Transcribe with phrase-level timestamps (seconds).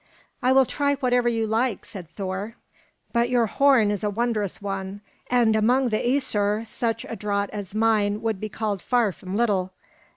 [0.41, 2.55] "I will try whatever you like," said Thor;
[3.13, 7.75] "but your horn is a wondrous one, and among the Æsir such a draught as
[7.75, 9.73] mine would be called far from little.